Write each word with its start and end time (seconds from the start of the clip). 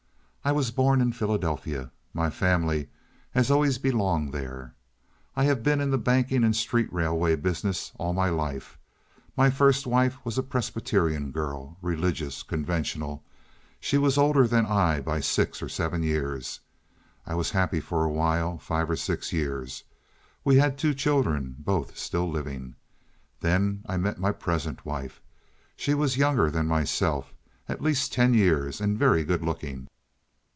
I 0.43 0.53
was 0.53 0.71
born 0.71 1.01
in 1.01 1.11
Philadelphia. 1.13 1.91
My 2.15 2.31
family 2.31 2.87
had 3.29 3.51
always 3.51 3.77
belonged 3.77 4.31
there. 4.33 4.73
I 5.35 5.43
have 5.43 5.61
been 5.61 5.79
in 5.79 5.91
the 5.91 5.99
banking 5.99 6.43
and 6.43 6.55
street 6.55 6.91
railway 6.91 7.35
business 7.35 7.91
all 7.99 8.11
my 8.13 8.29
life. 8.29 8.75
My 9.37 9.51
first 9.51 9.85
wife 9.85 10.17
was 10.25 10.39
a 10.39 10.43
Presbyterian 10.43 11.29
girl, 11.29 11.77
religious, 11.79 12.41
conventional. 12.41 13.23
She 13.79 13.99
was 13.99 14.17
older 14.17 14.47
than 14.47 14.65
I 14.65 14.99
by 14.99 15.19
six 15.19 15.61
or 15.61 15.69
seven 15.69 16.01
years. 16.01 16.61
I 17.23 17.35
was 17.35 17.51
happy 17.51 17.79
for 17.79 18.03
a 18.03 18.09
while—five 18.11 18.89
or 18.89 18.95
six 18.95 19.31
years. 19.31 19.83
We 20.43 20.55
had 20.55 20.75
two 20.75 20.95
children—both 20.95 21.95
still 21.99 22.27
living. 22.27 22.73
Then 23.41 23.83
I 23.87 23.97
met 23.97 24.17
my 24.19 24.31
present 24.31 24.87
wife. 24.87 25.21
She 25.75 25.93
was 25.93 26.17
younger 26.17 26.49
than 26.49 26.65
myself—at 26.65 27.79
least 27.83 28.11
ten 28.11 28.33
years, 28.33 28.81
and 28.81 28.97
very 28.97 29.23
good 29.23 29.43
looking. 29.43 29.87